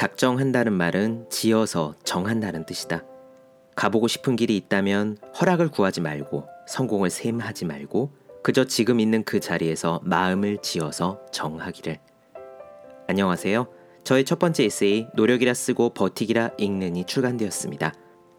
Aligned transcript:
작정한다는 0.00 0.72
말은 0.72 1.26
지어서 1.28 1.94
정한다는 2.04 2.64
뜻이다. 2.64 3.04
가보고 3.76 4.08
싶은 4.08 4.34
길이 4.34 4.56
있다면 4.56 5.18
허락을 5.38 5.68
구하지 5.68 6.00
말고 6.00 6.46
성공을 6.68 7.10
셈하지 7.10 7.66
말고 7.66 8.10
그저 8.42 8.64
지금 8.64 8.98
있는 8.98 9.24
그 9.24 9.40
자리에서 9.40 10.00
마음을 10.02 10.56
지어서 10.62 11.20
정하기를. 11.32 11.98
안녕하세요. 13.08 13.66
저의 14.02 14.24
첫 14.24 14.38
번째 14.38 14.64
에세이 14.64 15.08
노력이라 15.16 15.52
쓰고 15.52 15.90
버티기라 15.90 16.52
읽는이 16.56 17.04
출간되었습니다. 17.04 17.92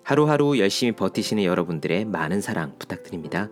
하루하루 0.04 0.58
열심히 0.58 0.94
버티시는 0.94 1.44
여러분들의 1.44 2.06
많은 2.06 2.42
사랑 2.42 2.76
부탁드립니다. 2.80 3.50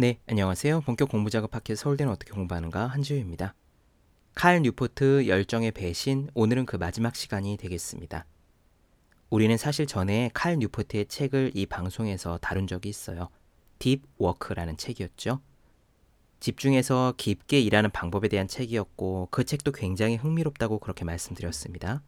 네, 0.00 0.20
안녕하세요. 0.28 0.82
본격 0.82 1.08
공부 1.08 1.28
작업 1.28 1.56
학회 1.56 1.74
서울대는 1.74 2.12
어떻게 2.12 2.30
공부하는가 2.30 2.86
한지우입니다. 2.86 3.56
칼 4.32 4.62
뉴포트 4.62 5.26
열정의 5.26 5.72
배신 5.72 6.30
오늘은 6.34 6.66
그 6.66 6.76
마지막 6.76 7.16
시간이 7.16 7.56
되겠습니다. 7.56 8.24
우리는 9.28 9.56
사실 9.56 9.88
전에 9.88 10.30
칼 10.34 10.56
뉴포트의 10.60 11.06
책을 11.06 11.50
이 11.52 11.66
방송에서 11.66 12.38
다룬 12.38 12.68
적이 12.68 12.90
있어요. 12.90 13.28
Deep 13.80 14.02
Work라는 14.18 14.76
책이었죠. 14.76 15.40
집중해서 16.38 17.14
깊게 17.16 17.58
일하는 17.58 17.90
방법에 17.90 18.28
대한 18.28 18.46
책이었고 18.46 19.26
그 19.32 19.42
책도 19.42 19.72
굉장히 19.72 20.14
흥미롭다고 20.14 20.78
그렇게 20.78 21.04
말씀드렸습니다. 21.04 22.04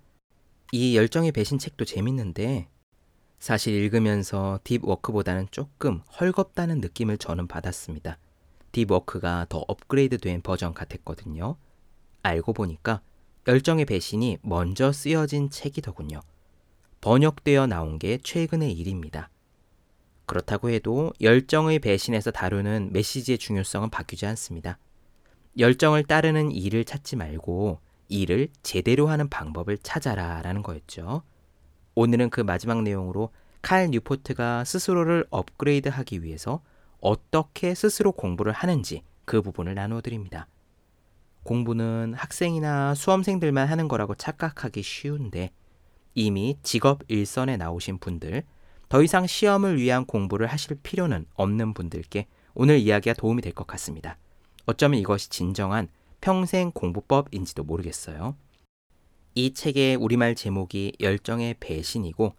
이 0.70 0.96
열정의 0.96 1.32
배신 1.32 1.58
책도 1.58 1.86
재밌는데 1.86 2.68
사실 3.40 3.72
읽으면서 3.74 4.60
딥워크보다는 4.64 5.48
조금 5.50 6.02
헐겁다는 6.20 6.80
느낌을 6.80 7.16
저는 7.16 7.48
받았습니다. 7.48 8.18
딥워크가 8.70 9.46
더 9.48 9.64
업그레이드 9.66 10.18
된 10.18 10.42
버전 10.42 10.74
같았거든요. 10.74 11.56
알고 12.22 12.52
보니까 12.52 13.00
열정의 13.48 13.86
배신이 13.86 14.38
먼저 14.42 14.92
쓰여진 14.92 15.48
책이더군요. 15.48 16.20
번역되어 17.00 17.66
나온 17.66 17.98
게 17.98 18.18
최근의 18.22 18.72
일입니다. 18.74 19.30
그렇다고 20.26 20.68
해도 20.68 21.12
열정의 21.22 21.78
배신에서 21.78 22.30
다루는 22.30 22.90
메시지의 22.92 23.38
중요성은 23.38 23.88
바뀌지 23.88 24.26
않습니다. 24.26 24.78
열정을 25.58 26.04
따르는 26.04 26.52
일을 26.52 26.84
찾지 26.84 27.16
말고 27.16 27.80
일을 28.08 28.48
제대로 28.62 29.08
하는 29.08 29.30
방법을 29.30 29.78
찾아라 29.78 30.42
라는 30.42 30.62
거였죠. 30.62 31.22
오늘은 31.94 32.30
그 32.30 32.40
마지막 32.40 32.82
내용으로 32.82 33.30
칼 33.62 33.88
뉴포트가 33.88 34.64
스스로를 34.64 35.26
업그레이드 35.30 35.88
하기 35.88 36.22
위해서 36.22 36.62
어떻게 37.00 37.74
스스로 37.74 38.12
공부를 38.12 38.52
하는지 38.52 39.02
그 39.24 39.42
부분을 39.42 39.74
나누어 39.74 40.00
드립니다. 40.00 40.46
공부는 41.42 42.14
학생이나 42.14 42.94
수험생들만 42.94 43.68
하는 43.68 43.88
거라고 43.88 44.14
착각하기 44.14 44.82
쉬운데 44.82 45.50
이미 46.14 46.56
직업 46.62 47.02
일선에 47.08 47.56
나오신 47.56 47.98
분들, 47.98 48.42
더 48.88 49.02
이상 49.02 49.26
시험을 49.26 49.78
위한 49.78 50.04
공부를 50.04 50.48
하실 50.48 50.76
필요는 50.82 51.26
없는 51.34 51.72
분들께 51.74 52.26
오늘 52.54 52.78
이야기가 52.78 53.14
도움이 53.14 53.42
될 53.42 53.52
것 53.52 53.66
같습니다. 53.68 54.18
어쩌면 54.66 54.98
이것이 55.00 55.30
진정한 55.30 55.88
평생 56.20 56.72
공부법인지도 56.72 57.62
모르겠어요. 57.64 58.36
이 59.34 59.54
책의 59.54 59.96
우리말 59.96 60.34
제목이 60.34 60.96
열정의 61.00 61.54
배신이고 61.60 62.34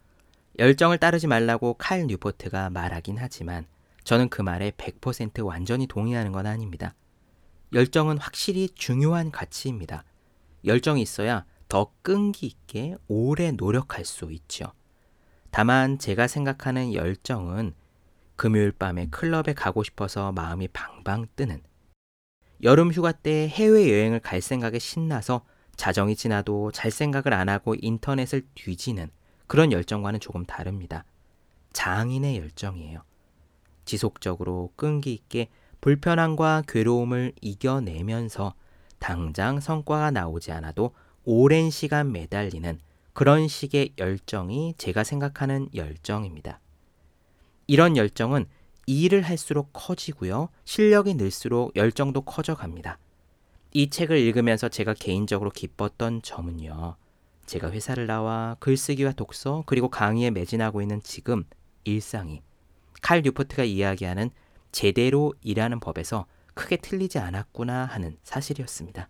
열정을 0.59 0.97
따르지 0.97 1.27
말라고 1.27 1.75
칼 1.75 2.05
뉴포트가 2.07 2.69
말하긴 2.69 3.17
하지만 3.17 3.65
저는 4.03 4.29
그 4.29 4.41
말에 4.41 4.71
100% 4.71 5.45
완전히 5.45 5.87
동의하는 5.87 6.31
건 6.31 6.45
아닙니다. 6.45 6.93
열정은 7.73 8.17
확실히 8.17 8.67
중요한 8.75 9.31
가치입니다. 9.31 10.03
열정이 10.65 11.01
있어야 11.01 11.45
더 11.69 11.93
끈기 12.01 12.47
있게 12.47 12.97
오래 13.07 13.51
노력할 13.51 14.03
수 14.03 14.29
있죠. 14.31 14.73
다만 15.49 15.97
제가 15.97 16.27
생각하는 16.27 16.93
열정은 16.93 17.73
금요일 18.35 18.73
밤에 18.73 19.07
클럽에 19.09 19.53
가고 19.55 19.83
싶어서 19.83 20.33
마음이 20.33 20.67
방방 20.69 21.27
뜨는 21.37 21.61
여름 22.63 22.91
휴가 22.91 23.11
때 23.11 23.47
해외여행을 23.47 24.19
갈 24.19 24.41
생각에 24.41 24.79
신나서 24.79 25.45
자정이 25.75 26.15
지나도 26.15 26.71
잘 26.71 26.91
생각을 26.91 27.33
안 27.33 27.49
하고 27.49 27.75
인터넷을 27.79 28.45
뒤지는 28.55 29.09
그런 29.47 29.71
열정과는 29.71 30.19
조금 30.19 30.45
다릅니다. 30.45 31.05
장인의 31.73 32.37
열정이에요. 32.37 33.03
지속적으로 33.85 34.71
끈기 34.75 35.13
있게 35.13 35.49
불편함과 35.81 36.63
괴로움을 36.67 37.33
이겨내면서 37.41 38.53
당장 38.99 39.59
성과가 39.59 40.11
나오지 40.11 40.51
않아도 40.51 40.93
오랜 41.25 41.69
시간 41.69 42.11
매달리는 42.11 42.79
그런 43.13 43.47
식의 43.47 43.93
열정이 43.97 44.75
제가 44.77 45.03
생각하는 45.03 45.69
열정입니다. 45.73 46.59
이런 47.67 47.97
열정은 47.97 48.45
일을 48.85 49.21
할수록 49.21 49.69
커지고요. 49.73 50.49
실력이 50.65 51.15
늘수록 51.15 51.75
열정도 51.75 52.21
커져 52.21 52.55
갑니다. 52.55 52.99
이 53.73 53.89
책을 53.89 54.17
읽으면서 54.17 54.69
제가 54.69 54.93
개인적으로 54.93 55.49
기뻤던 55.49 56.21
점은요. 56.23 56.95
제가 57.45 57.71
회사를 57.71 58.05
나와 58.07 58.55
글쓰기와 58.59 59.13
독서 59.13 59.63
그리고 59.65 59.89
강의에 59.89 60.29
매진하고 60.31 60.81
있는 60.81 61.01
지금 61.03 61.43
일상이 61.83 62.41
칼 63.01 63.21
뉴포트가 63.21 63.63
이야기하는 63.63 64.29
제대로 64.71 65.33
일하는 65.41 65.79
법에서 65.79 66.25
크게 66.53 66.77
틀리지 66.77 67.17
않았구나 67.19 67.85
하는 67.85 68.17
사실이었습니다. 68.23 69.09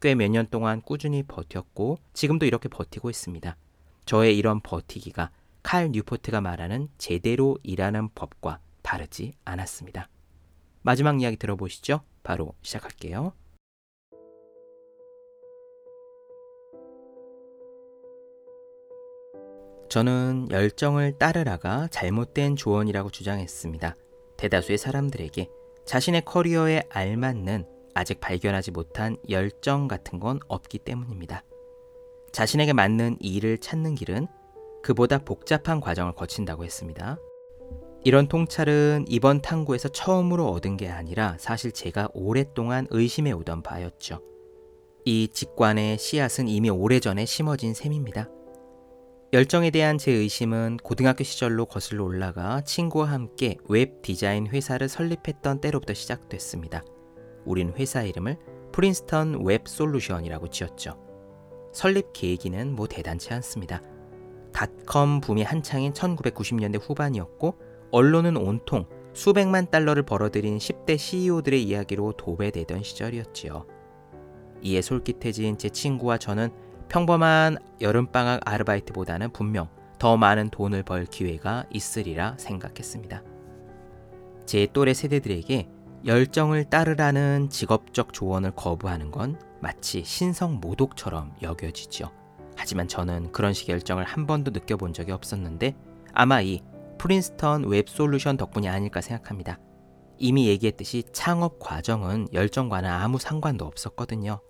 꽤 0.00 0.14
몇 0.14 0.30
년 0.30 0.46
동안 0.50 0.82
꾸준히 0.82 1.22
버텼고 1.22 1.98
지금도 2.12 2.44
이렇게 2.44 2.68
버티고 2.68 3.08
있습니다. 3.08 3.56
저의 4.04 4.36
이런 4.36 4.60
버티기가 4.60 5.30
칼 5.62 5.90
뉴포트가 5.90 6.40
말하는 6.40 6.88
제대로 6.98 7.56
일하는 7.62 8.10
법과 8.14 8.60
다르지 8.82 9.32
않았습니다. 9.44 10.08
마지막 10.82 11.20
이야기 11.20 11.36
들어보시죠. 11.36 12.02
바로 12.22 12.54
시작할게요. 12.62 13.32
저는 19.88 20.48
열정을 20.50 21.18
따르라가 21.18 21.88
잘못된 21.90 22.56
조언이라고 22.56 23.10
주장했습니다. 23.10 23.96
대다수의 24.36 24.78
사람들에게 24.78 25.48
자신의 25.84 26.24
커리어에 26.24 26.82
알맞는 26.88 27.66
아직 27.94 28.20
발견하지 28.20 28.72
못한 28.72 29.16
열정 29.30 29.88
같은 29.88 30.20
건 30.20 30.40
없기 30.48 30.78
때문입니다. 30.80 31.42
자신에게 32.32 32.72
맞는 32.72 33.16
일을 33.20 33.58
찾는 33.58 33.94
길은 33.94 34.26
그보다 34.82 35.18
복잡한 35.18 35.80
과정을 35.80 36.12
거친다고 36.14 36.64
했습니다. 36.64 37.18
이런 38.04 38.28
통찰은 38.28 39.06
이번 39.08 39.40
탐구에서 39.40 39.88
처음으로 39.88 40.48
얻은 40.50 40.76
게 40.76 40.88
아니라 40.88 41.36
사실 41.40 41.72
제가 41.72 42.08
오랫동안 42.12 42.86
의심해 42.90 43.32
오던 43.32 43.62
바였죠. 43.62 44.20
이 45.04 45.28
직관의 45.32 45.98
씨앗은 45.98 46.48
이미 46.48 46.68
오래전에 46.68 47.24
심어진 47.24 47.74
셈입니다. 47.74 48.28
열정에 49.32 49.70
대한 49.70 49.98
제 49.98 50.12
의심은 50.12 50.76
고등학교 50.84 51.24
시절로 51.24 51.66
거슬러 51.66 52.04
올라가 52.04 52.60
친구와 52.60 53.10
함께 53.10 53.56
웹 53.68 54.00
디자인 54.00 54.46
회사를 54.46 54.88
설립했던 54.88 55.60
때로부터 55.60 55.94
시작됐습니다. 55.94 56.84
우린 57.44 57.72
회사 57.76 58.04
이름을 58.04 58.38
프린스턴 58.70 59.44
웹 59.44 59.66
솔루션이라고 59.66 60.48
지었죠. 60.50 60.96
설립 61.72 62.12
계기는 62.12 62.72
뭐 62.72 62.86
대단치 62.86 63.34
않습니다. 63.34 63.82
닷컴 64.52 65.20
붐이 65.20 65.42
한창인 65.42 65.92
1990년대 65.92 66.80
후반이었고 66.80 67.58
언론은 67.90 68.36
온통 68.36 68.86
수백만 69.12 69.68
달러를 69.68 70.04
벌어들인 70.04 70.58
10대 70.58 70.96
CEO들의 70.96 71.64
이야기로 71.64 72.12
도배되던 72.12 72.84
시절이었지요. 72.84 73.66
이에 74.62 74.80
솔깃해진 74.80 75.58
제 75.58 75.68
친구와 75.68 76.18
저는 76.18 76.50
평범한 76.88 77.58
여름방학 77.80 78.40
아르바이트보다는 78.44 79.32
분명 79.32 79.68
더 79.98 80.16
많은 80.16 80.50
돈을 80.50 80.82
벌 80.82 81.04
기회가 81.06 81.64
있으리라 81.70 82.36
생각했습니다. 82.38 83.22
제 84.44 84.66
또래 84.72 84.94
세대들에게 84.94 85.68
열정을 86.06 86.64
따르라는 86.66 87.50
직업적 87.50 88.12
조언을 88.12 88.52
거부하는 88.52 89.10
건 89.10 89.40
마치 89.60 90.04
신성 90.04 90.60
모독처럼 90.60 91.34
여겨지죠. 91.42 92.12
하지만 92.56 92.86
저는 92.88 93.32
그런 93.32 93.52
식의 93.52 93.74
열정을 93.74 94.04
한 94.04 94.26
번도 94.26 94.52
느껴본 94.52 94.92
적이 94.92 95.12
없었는데 95.12 95.74
아마 96.12 96.40
이 96.40 96.62
프린스턴 96.98 97.64
웹 97.64 97.88
솔루션 97.88 98.36
덕분이 98.36 98.68
아닐까 98.68 99.00
생각합니다. 99.00 99.58
이미 100.18 100.48
얘기했듯이 100.48 101.02
창업 101.12 101.58
과정은 101.58 102.28
열정과는 102.32 102.88
아무 102.88 103.18
상관도 103.18 103.66
없었거든요. 103.66 104.40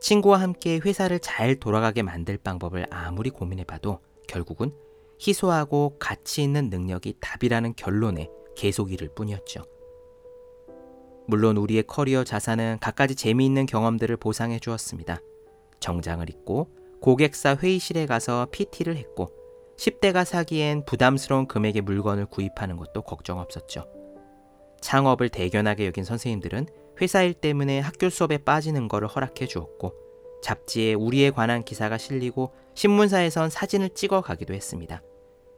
친구와 0.00 0.40
함께 0.40 0.78
회사를 0.78 1.18
잘 1.20 1.56
돌아가게 1.56 2.02
만들 2.02 2.38
방법을 2.38 2.86
아무리 2.90 3.30
고민해봐도 3.30 4.00
결국은 4.26 4.72
희소하고 5.20 5.96
가치 5.98 6.42
있는 6.42 6.70
능력이 6.70 7.16
답이라는 7.20 7.74
결론에 7.76 8.28
계속 8.56 8.92
이를 8.92 9.08
뿐이었죠. 9.14 9.64
물론 11.26 11.56
우리의 11.56 11.82
커리어 11.82 12.24
자산은 12.24 12.78
갖가지 12.80 13.14
재미있는 13.14 13.66
경험들을 13.66 14.16
보상해 14.16 14.58
주었습니다. 14.58 15.20
정장을 15.80 16.28
입고 16.30 16.68
고객사 17.00 17.56
회의실에 17.56 18.06
가서 18.06 18.46
PT를 18.50 18.96
했고 18.96 19.30
10대가 19.76 20.24
사기엔 20.24 20.84
부담스러운 20.84 21.46
금액의 21.46 21.82
물건을 21.82 22.26
구입하는 22.26 22.76
것도 22.76 23.02
걱정 23.02 23.38
없었죠. 23.38 23.86
창업을 24.80 25.28
대견하게 25.28 25.86
여긴 25.86 26.04
선생님들은 26.04 26.66
회사 27.00 27.22
일 27.22 27.34
때문에 27.34 27.80
학교 27.80 28.10
수업에 28.10 28.38
빠지는 28.38 28.88
것을 28.88 29.06
허락해 29.06 29.46
주었고 29.46 29.94
잡지에 30.42 30.94
우리에 30.94 31.30
관한 31.30 31.64
기사가 31.64 31.98
실리고 31.98 32.52
신문사에선 32.74 33.50
사진을 33.50 33.90
찍어 33.90 34.20
가기도 34.20 34.54
했습니다. 34.54 35.02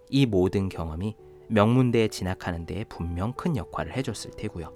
이 0.09 0.27
모든 0.27 0.69
경험이 0.69 1.17
명문대에 1.49 2.09
진학하는 2.09 2.67
데 2.67 2.85
분명 2.85 3.33
큰 3.33 3.57
역할을 3.57 3.97
해줬을 3.97 4.33
테고요. 4.33 4.73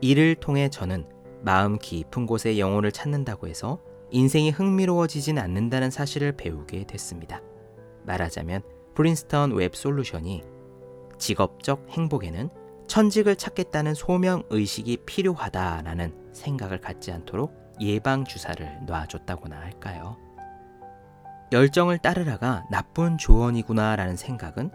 이를 0.00 0.34
통해 0.34 0.68
저는 0.68 1.06
마음 1.42 1.78
깊은 1.78 2.26
곳에 2.26 2.58
영혼을 2.58 2.90
찾는다고 2.90 3.48
해서 3.48 3.80
인생이 4.10 4.50
흥미로워지진 4.50 5.38
않는다는 5.38 5.90
사실을 5.90 6.32
배우게 6.32 6.84
됐습니다. 6.84 7.42
말하자면 8.04 8.62
프린스턴 8.94 9.52
웹 9.52 9.74
솔루션이 9.74 10.42
직업적 11.18 11.86
행복에는 11.90 12.48
천직을 12.86 13.36
찾겠다는 13.36 13.94
소명 13.94 14.42
의식이 14.50 14.98
필요하다라는 15.06 16.32
생각을 16.32 16.80
갖지 16.80 17.12
않도록 17.12 17.74
예방 17.80 18.24
주사를 18.24 18.80
놔줬다고나 18.86 19.56
할까요? 19.56 20.16
열정을 21.52 21.98
따르라가 21.98 22.64
나쁜 22.70 23.18
조언이구나라는 23.18 24.16
생각은 24.16 24.70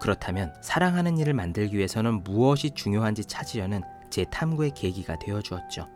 그렇다면 0.00 0.54
사랑하는 0.62 1.18
일을 1.18 1.34
만들기 1.34 1.76
위해서는 1.76 2.22
무엇이 2.22 2.70
중요한지 2.70 3.24
찾으려는 3.24 3.82
제 4.10 4.24
탐구의 4.24 4.72
계기가 4.72 5.18
되어 5.18 5.42
주었죠. 5.42 5.88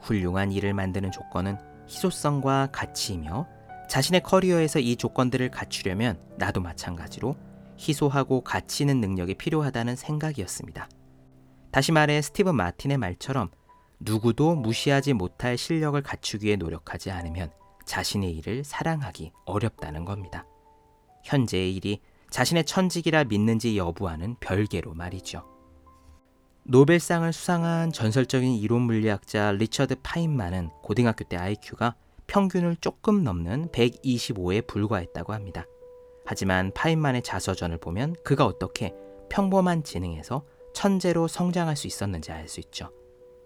훌륭한 0.00 0.52
일을 0.52 0.74
만드는 0.74 1.10
조건은 1.12 1.58
희소성과 1.88 2.68
가치이며 2.72 3.46
자신의 3.88 4.22
커리어에서 4.22 4.78
이 4.78 4.96
조건들을 4.96 5.50
갖추려면 5.50 6.18
나도 6.36 6.60
마찬가지로 6.60 7.36
희소하고 7.80 8.42
가치 8.42 8.82
있는 8.82 9.00
능력이 9.00 9.34
필요하다는 9.34 9.96
생각이었습니다. 9.96 10.88
다시 11.70 11.92
말해 11.92 12.20
스티브 12.20 12.50
마틴의 12.50 12.98
말처럼 12.98 13.50
누구도 14.00 14.54
무시하지 14.54 15.12
못할 15.12 15.56
실력을 15.56 16.00
갖추기 16.02 16.46
위해 16.46 16.56
노력하지 16.56 17.10
않으면 17.10 17.50
자신의 17.86 18.32
일을 18.36 18.64
사랑하기 18.64 19.32
어렵다는 19.44 20.04
겁니다. 20.04 20.46
현재의 21.24 21.74
일이 21.74 22.00
자신의 22.30 22.64
천직이라 22.64 23.24
믿는지 23.24 23.76
여부와는 23.76 24.36
별개로 24.40 24.94
말이죠. 24.94 25.44
노벨상을 26.64 27.32
수상한 27.32 27.92
전설적인 27.92 28.54
이론 28.54 28.82
물리학자 28.82 29.52
리처드 29.52 29.96
파인만은 30.02 30.70
고등학교 30.82 31.24
때 31.24 31.36
IQ가 31.36 31.96
평균을 32.26 32.76
조금 32.76 33.24
넘는 33.24 33.68
125에 33.68 34.66
불과했다고 34.66 35.32
합니다. 35.32 35.64
하지만 36.30 36.70
파인만의 36.70 37.22
자서전을 37.22 37.78
보면 37.78 38.14
그가 38.22 38.46
어떻게 38.46 38.94
평범한 39.30 39.82
지능에서 39.82 40.44
천재로 40.72 41.26
성장할 41.26 41.74
수 41.74 41.88
있었는지 41.88 42.30
알 42.30 42.46
수 42.46 42.60
있죠. 42.60 42.90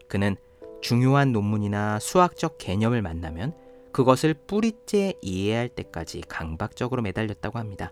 그는 0.07 0.37
중요한 0.83 1.33
논문이나 1.33 1.99
수학적 1.99 2.59
개념을 2.59 3.01
만나면 3.01 3.55
그것을 3.91 4.35
뿌리째 4.35 5.15
이해할 5.23 5.71
때까지 5.71 6.25
강박적으로 6.29 7.01
매달렸다고 7.01 7.59
합니다. 7.59 7.91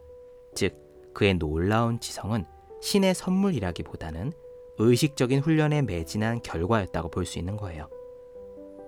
즉, 0.55 0.77
그의 1.15 1.39
놀라운 1.39 1.99
지성은 1.99 2.45
신의 2.83 3.15
선물이라기보다는 3.15 4.31
의식적인 4.77 5.41
훈련에 5.41 5.81
매진한 5.81 6.43
결과였다고 6.43 7.09
볼 7.09 7.25
수 7.25 7.39
있는 7.39 7.57
거예요. 7.57 7.89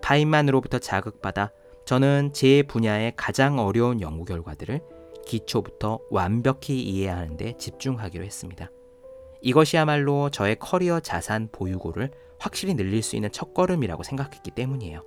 파인만으로부터 0.02 0.80
자극받아 0.80 1.50
저는 1.86 2.34
제 2.34 2.62
분야의 2.62 3.14
가장 3.16 3.58
어려운 3.58 4.02
연구 4.02 4.26
결과들을 4.26 4.82
기초부터 5.25 6.00
완벽히 6.11 6.81
이해하는데 6.82 7.56
집중하기로 7.59 8.25
했습니다. 8.25 8.71
이것이야말로 9.41 10.31
저의 10.31 10.56
커리어 10.59 11.00
자산 11.00 11.49
보유고를 11.53 12.11
확실히 12.38 12.75
늘릴 12.75 13.03
수 13.03 13.17
있는 13.17 13.31
첫걸음이라고 13.31 14.03
생각했기 14.03 14.50
때문이에요. 14.53 15.05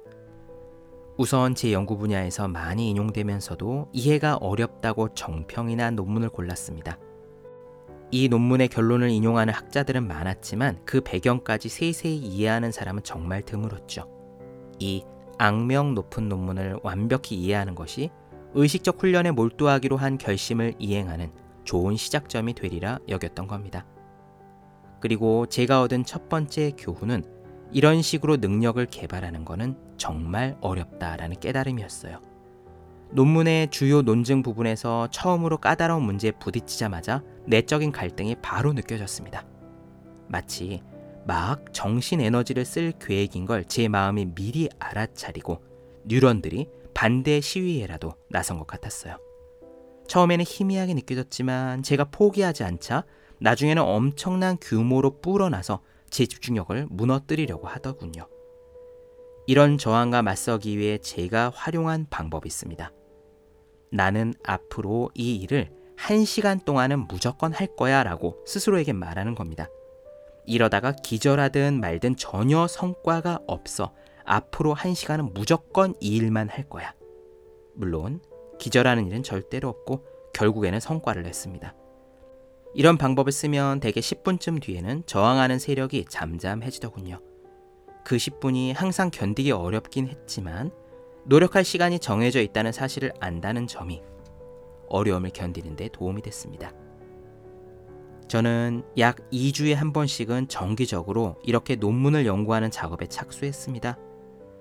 우선 1.18 1.56
제 1.56 1.74
연구 1.74 1.98
분야에서 1.98 2.48
많이 2.48 2.90
인용되면서도 2.92 3.90
이해가 3.92 4.36
어렵다고 4.38 5.16
정평이 5.16 5.76
난 5.76 5.96
논문을 5.96 6.30
골랐습니다. 6.30 7.00
이 8.12 8.30
논문의 8.30 8.68
결론을 8.68 9.10
인용하는 9.10 9.54
학자들은 9.54 10.08
많았지만 10.08 10.82
그 10.86 11.02
배경까지 11.02 11.70
세세히 11.70 12.18
이해하는 12.18 12.72
사람은 12.72 13.04
정말 13.04 13.42
드물었죠. 13.42 14.08
이 14.80 15.04
악명 15.40 15.96
높은 15.96 16.30
논문을 16.30 16.80
완벽히 16.84 17.36
이해하는 17.36 17.76
것이 17.76 18.12
의식적 18.54 19.02
훈련에 19.02 19.32
몰두하기로 19.32 19.98
한 19.98 20.18
결심을 20.18 20.74
이행하는 20.80 21.32
좋은 21.64 21.96
시작점이 21.96 22.54
되리라 22.54 23.00
여겼던 23.08 23.48
겁니다. 23.48 23.86
그리고 25.00 25.46
제가 25.46 25.82
얻은 25.84 26.06
첫 26.06 26.30
번째 26.30 26.72
교훈은 26.78 27.24
이런 27.72 28.02
식으로 28.02 28.38
능력을 28.38 28.84
개발하는 28.86 29.46
것은 29.46 29.76
정말 29.98 30.58
어렵다라는 30.62 31.40
깨달음이었어요. 31.40 32.22
논문의 33.12 33.70
주요 33.70 34.02
논증 34.02 34.42
부분에서 34.42 35.08
처음으로 35.12 35.58
까다로운 35.58 36.04
문제에 36.04 36.32
부딪히자마자 36.32 37.24
내적인 37.46 37.92
갈등이 37.92 38.36
바로 38.42 38.74
느껴졌습니다. 38.74 39.46
마치 40.28 40.82
막 41.26 41.74
정신 41.74 42.22
에너지를 42.22 42.66
쓸 42.66 42.92
계획인 42.94 43.46
걸 43.46 43.64
제 43.68 43.88
마음이 43.88 44.34
미리 44.34 44.70
알아차리고 44.80 45.62
뉴런들이 46.06 46.68
반대 46.98 47.42
시위에라도 47.42 48.16
나선 48.28 48.58
것 48.58 48.66
같았어요. 48.66 49.20
처음에는 50.08 50.44
희미하게 50.44 50.96
느껴졌지만 50.96 51.84
제가 51.84 52.06
포기하지 52.06 52.64
않자 52.64 53.06
나중에는 53.40 53.84
엄청난 53.84 54.58
규모로 54.60 55.22
불어나서 55.22 55.84
제 56.10 56.26
집중력을 56.26 56.88
무너뜨리려고 56.90 57.68
하더군요. 57.68 58.28
이런 59.46 59.78
저항과 59.78 60.24
맞서기 60.24 60.80
위해 60.80 60.98
제가 60.98 61.52
활용한 61.54 62.08
방법이 62.10 62.48
있습니다. 62.48 62.92
나는 63.92 64.34
앞으로 64.44 65.12
이 65.14 65.36
일을 65.36 65.70
한 65.96 66.26
시간 66.26 66.60
동안은 66.60 67.08
무조건 67.08 67.54
할 67.54 67.68
거야 67.76 68.02
라고 68.02 68.44
스스로에게 68.48 68.94
말하는 68.94 69.36
겁니다. 69.36 69.68
이러다가 70.48 70.94
기절하든 70.94 71.80
말든 71.80 72.16
전혀 72.16 72.66
성과가 72.66 73.42
없어 73.46 73.94
앞으로 74.28 74.74
한 74.74 74.94
시간은 74.94 75.34
무조건 75.34 75.96
이 76.00 76.18
일만 76.18 76.50
할 76.50 76.70
거야. 76.70 76.94
물론 77.74 78.20
기절하는 78.60 79.08
일은 79.08 79.24
절대로 79.24 79.70
없고 79.70 80.06
결국에는 80.34 80.80
성과를 80.80 81.24
냈습니다. 81.24 81.74
이런 82.76 82.98
방법을 82.98 83.32
쓰면 83.32 83.80
대개 83.80 84.02
10분쯤 84.02 84.62
뒤에는 84.62 85.04
저항하는 85.06 85.58
세력이 85.58 86.06
잠잠해지더군요. 86.10 87.22
그 88.04 88.18
10분이 88.18 88.74
항상 88.76 89.10
견디기 89.10 89.52
어렵긴 89.52 90.08
했지만 90.08 90.72
노력할 91.26 91.64
시간이 91.64 92.00
정해져 92.00 92.42
있다는 92.42 92.72
사실을 92.72 93.12
안다는 93.20 93.68
점이 93.68 94.02
어려움을 94.90 95.32
견디는 95.32 95.76
데 95.76 95.90
도움이 95.90 96.22
됐습니다. 96.22 96.72
저는 98.28 98.84
약 98.98 99.18
2주에 99.32 99.74
한 99.74 99.94
번씩은 99.94 100.50
정기적으로 100.50 101.38
이렇게 101.44 101.76
논문을 101.76 102.26
연구하는 102.26 102.72
작업에 102.72 103.08
착수했습니다. 103.08 103.98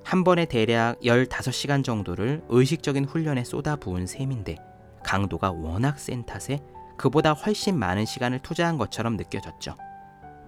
한 0.07 0.23
번에 0.23 0.45
대략 0.45 1.01
15시간 1.01 1.83
정도를 1.83 2.41
의식적인 2.49 3.07
훈련에 3.07 3.43
쏟아부은 3.43 4.07
셈인데 4.07 4.55
강도가 5.03 5.51
워낙 5.51 5.99
센 5.99 6.25
탓에 6.25 6.61
그보다 6.97 7.33
훨씬 7.33 7.77
많은 7.77 8.05
시간을 8.05 8.39
투자한 8.39 8.79
것처럼 8.79 9.17
느껴졌죠. 9.17 9.75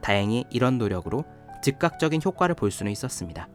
다행히 0.01 0.45
이런 0.51 0.79
노력으로 0.79 1.25
즉각적인 1.61 2.21
효과를 2.25 2.55
볼 2.55 2.71
수는 2.71 2.93
있었습니다. 2.93 3.49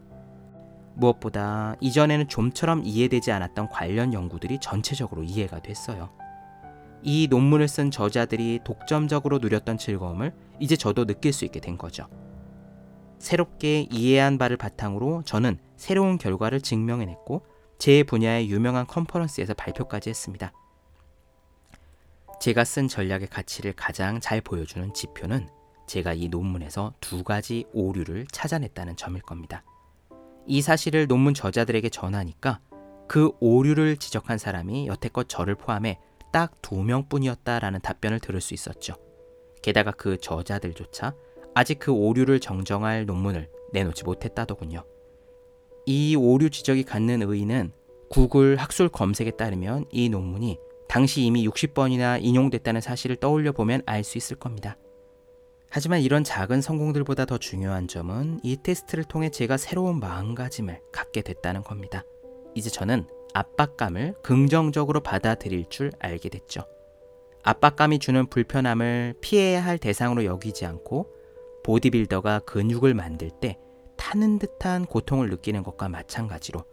무엇보다 0.96 1.78
이전에는 1.80 2.28
좀처럼 2.28 2.82
이해되지 2.84 3.32
않았던 3.32 3.70
관련 3.70 4.12
연구들이 4.12 4.60
전체적으로 4.60 5.24
이해가 5.24 5.62
됐어요. 5.62 6.10
이 7.02 7.30
논문을 7.30 7.70
쓴 7.70 7.92
저자들이 7.92 8.60
독점적으로 8.66 9.40
누렸던 9.40 9.78
즐거움을 9.78 10.34
이제 10.60 10.76
저도 10.76 11.06
느낄 11.06 11.32
수 11.32 11.46
있게 11.46 11.62
된 11.62 11.78
거죠. 11.78 12.08
새롭게 13.24 13.88
이해한 13.90 14.38
바를 14.38 14.58
바탕으로 14.58 15.24
저는 15.24 15.58
새로운 15.78 16.18
결과를 16.18 16.60
증명해냈고 16.60 17.46
제 17.78 18.04
분야의 18.04 18.50
유명한 18.50 18.86
컨퍼런스에서 18.86 19.54
발표까지 19.54 20.10
했습니다. 20.10 20.52
제가 22.42 22.66
쓴 22.66 22.90
전략의 22.90 23.28
가치를 23.28 23.74
가장 23.74 24.20
잘 24.20 24.42
보여주는 24.42 24.94
지표는 24.94 25.48
제가 25.88 26.12
이 26.12 26.28
논문에서 26.28 26.94
두 27.00 27.24
가지 27.24 27.64
오류를 27.72 28.28
찾아냈다는 28.30 28.98
점일 28.98 29.22
겁니다. 29.22 29.64
이 30.46 30.62
사실을 30.62 31.08
논문 31.08 31.34
저자들에게 31.34 31.88
전하니까 31.88 32.60
그 33.08 33.32
오류를 33.40 33.96
지적한 33.96 34.38
사람이 34.38 34.88
여태껏 34.88 35.30
저를 35.30 35.56
포함해 35.56 35.98
딱 36.34 36.52
두 36.62 36.84
명뿐이었다라는 36.84 37.80
답변을 37.80 38.20
들을 38.20 38.42
수 38.42 38.54
있었죠. 38.54 38.96
게다가 39.62 39.92
그 39.92 40.18
저자들조차 40.18 41.14
아직 41.54 41.80
그 41.80 41.92
오류를 41.92 42.40
정정할 42.40 43.06
논문을 43.06 43.50
내놓지 43.72 44.04
못했다더군요. 44.04 44.84
이 45.86 46.16
오류 46.16 46.50
지적이 46.50 46.84
갖는 46.84 47.22
의의는 47.22 47.72
구글 48.10 48.56
학술 48.56 48.90
검색에 48.90 49.32
따르면 49.32 49.86
이 49.92 50.10
논문이 50.10 50.58
당시 50.88 51.24
이미 51.24 51.48
60번이나 51.48 52.24
인용됐다는 52.24 52.80
사실을 52.80 53.16
떠올려 53.16 53.52
보면 53.52 53.82
알 53.86 54.04
수 54.04 54.18
있을 54.18 54.38
겁니다. 54.38 54.78
하지만 55.70 56.02
이런 56.02 56.24
작은 56.24 56.62
성공들보다 56.62 57.26
더 57.26 57.40
중요한 57.40 57.88
점은 57.88 58.40
이 58.44 58.58
테스트를 58.62 59.04
통해 59.06 59.30
제가 59.30 59.58
새로운 59.58 60.00
마음가짐을 60.00 60.80
갖게 60.92 61.22
됐다는 61.24 61.64
겁니다. 61.64 62.04
이제 62.54 62.70
저는 62.70 63.08
압박감을 63.34 64.14
긍정적으로 64.22 65.00
받아들일 65.00 65.66
줄 65.70 65.92
알게 65.98 66.30
됐죠. 66.30 66.68
압박감이 67.42 67.98
주는 67.98 68.28
불편함을 68.28 69.16
피해야 69.20 69.66
할 69.66 69.80
대상으로 69.80 70.26
여기지 70.26 70.68
않고 70.68 71.13
보디빌더가 71.64 72.40
근육을 72.40 72.94
만들 72.94 73.30
때 73.30 73.58
타는 73.98 74.40
듯한 74.40 74.86
고통을 74.86 75.30
느끼는 75.30 75.64
것과 75.64 75.90
마찬가지로 75.90 76.64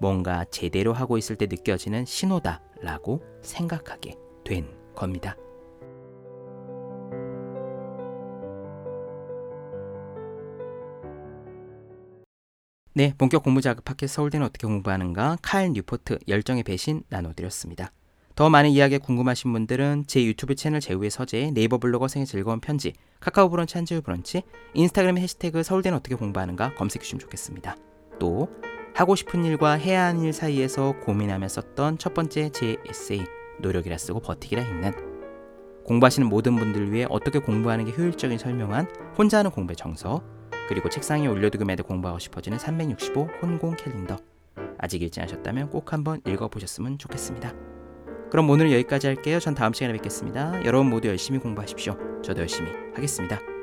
뭔가 0.00 0.44
제대로 0.46 0.92
하고 0.92 1.18
있을 1.18 1.36
때 1.36 1.46
느껴지는 1.46 2.04
신호다라고 2.04 3.22
생각하게 3.42 4.16
된 4.44 4.68
겁니다. 4.94 5.36
네, 12.96 13.12
본격 13.18 13.42
공부 13.42 13.60
자극 13.60 13.84
팟캐스트 13.84 14.14
서울대는 14.14 14.46
어떻게 14.46 14.68
공부하는가 14.68 15.38
칼 15.42 15.72
뉴포트 15.72 16.18
열정의 16.28 16.62
배신 16.62 17.02
나눠드렸습니다. 17.08 17.90
더 18.34 18.50
많은 18.50 18.70
이야기에 18.70 18.98
궁금하신 18.98 19.52
분들은 19.52 20.04
제 20.08 20.24
유튜브 20.24 20.56
채널 20.56 20.80
제우의 20.80 21.08
서재, 21.10 21.52
네이버 21.54 21.78
블로거 21.78 22.08
생의 22.08 22.26
즐거운 22.26 22.58
편지, 22.58 22.92
카카오 23.20 23.48
브런치 23.48 23.78
한지우 23.78 24.02
브런치, 24.02 24.42
인스타그램 24.74 25.18
해시태그 25.18 25.62
서울대는 25.62 25.98
어떻게 25.98 26.16
공부하는가 26.16 26.74
검색해 26.74 27.02
주시면 27.02 27.20
좋겠습니다. 27.20 27.76
또 28.18 28.48
하고 28.92 29.14
싶은 29.14 29.44
일과 29.44 29.74
해야 29.74 30.06
하는 30.06 30.22
일 30.22 30.32
사이에서 30.32 30.94
고민하며 31.04 31.46
썼던 31.46 31.98
첫 31.98 32.12
번째 32.12 32.50
제 32.50 32.76
에세이 32.88 33.24
노력이라 33.60 33.98
쓰고 33.98 34.18
버티기라 34.20 34.62
읽는 34.62 34.92
공부하시는 35.84 36.28
모든 36.28 36.56
분들을 36.56 36.90
위해 36.90 37.06
어떻게 37.10 37.38
공부하는 37.38 37.84
게 37.84 37.92
효율적인 37.92 38.38
설명한 38.38 38.88
혼자 39.16 39.38
하는 39.38 39.52
공부의 39.52 39.76
정서 39.76 40.24
그리고 40.68 40.88
책상에 40.88 41.28
올려두고 41.28 41.64
매일 41.64 41.82
공부하고 41.84 42.18
싶어지는 42.18 42.58
365 42.58 43.28
혼공 43.42 43.76
캘린더 43.76 44.16
아직 44.78 45.02
읽지 45.02 45.20
않으셨다면 45.20 45.70
꼭 45.70 45.92
한번 45.92 46.20
읽어보셨으면 46.26 46.98
좋겠습니다. 46.98 47.73
그럼 48.34 48.50
오늘 48.50 48.72
여기까지 48.72 49.06
할게요. 49.06 49.38
전 49.38 49.54
다음 49.54 49.72
시간에 49.72 49.92
뵙겠습니다. 49.92 50.64
여러분 50.64 50.90
모두 50.90 51.06
열심히 51.06 51.38
공부하십시오. 51.38 51.96
저도 52.20 52.40
열심히 52.40 52.68
하겠습니다. 52.92 53.53